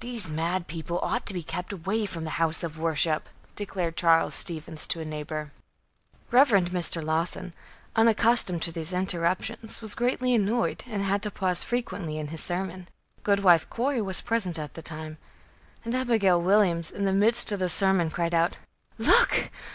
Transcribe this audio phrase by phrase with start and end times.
[0.00, 4.34] "These mad people ought to be kept away from the house of worship," declared Charles
[4.34, 5.52] Stevens to a neighbor.
[6.30, 6.48] Rev.
[6.48, 7.04] Mr.
[7.04, 7.52] Lawson,
[7.94, 12.88] unaccustomed to these interruptions, was greatly annoyed and had to pause frequently in his sermon.
[13.24, 15.18] Goodwife Corey was present at the time,
[15.84, 18.56] and Abigail Williams, in the midst of the sermon, cried out:
[18.96, 19.50] "Look!